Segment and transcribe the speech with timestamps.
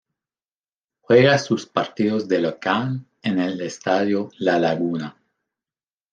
[1.01, 5.15] Juega sus partidos de local en el Estadio La Laguna.